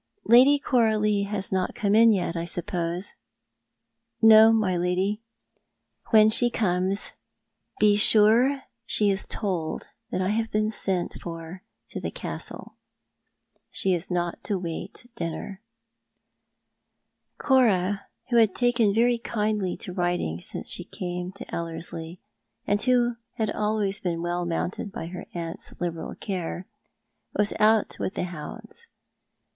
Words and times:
Lady 0.25 0.57
Coralie 0.57 1.25
has 1.29 1.51
not 1.51 1.75
come 1.75 1.93
in 1.93 2.11
yet, 2.11 2.35
I 2.35 2.43
suppose 2.43 3.13
?""No, 4.23 4.51
my 4.51 4.75
lady."" 4.75 5.21
When 6.09 6.31
she 6.31 6.49
comes, 6.49 7.13
be 7.79 7.97
sure 7.97 8.63
she 8.87 9.11
is 9.11 9.27
told 9.27 9.89
that 10.09 10.19
I 10.19 10.29
have 10.29 10.49
been 10.49 10.71
sent 10.71 11.21
for 11.21 11.61
to 11.89 11.99
the 12.01 12.09
Castle. 12.09 12.77
She 13.69 13.93
is 13.93 14.09
not 14.09 14.43
to 14.45 14.57
wait 14.57 15.05
dinner." 15.17 15.61
Cora, 17.37 18.07
who 18.29 18.37
had 18.37 18.55
taken 18.55 18.95
very 18.95 19.19
kindly 19.19 19.77
to 19.77 19.93
riding 19.93 20.39
since 20.39 20.71
she 20.71 20.83
came 20.83 21.31
to 21.33 21.53
Ellerslie, 21.53 22.19
and 22.65 22.81
who 22.81 23.17
had 23.33 23.51
always 23.51 23.99
been 24.01 24.23
well 24.23 24.47
mounted 24.47 24.91
by 24.91 25.05
her 25.09 25.27
aunt's 25.35 25.75
liberal 25.79 26.15
care, 26.15 26.65
was 27.35 27.53
out 27.59 27.97
with 27.99 28.15
the 28.15 28.23
hounds. 28.23 28.87